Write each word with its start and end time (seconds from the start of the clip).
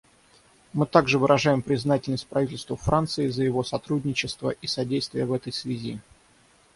Мы 0.73 0.87
также 0.87 1.19
выражаем 1.19 1.61
признательность 1.61 2.25
правительству 2.25 2.75
Франции 2.75 3.27
за 3.27 3.43
его 3.43 3.63
сотрудничество 3.63 4.49
и 4.49 4.65
содействие 4.65 5.27
в 5.27 5.31
этой 5.33 5.53
связи. 5.53 6.01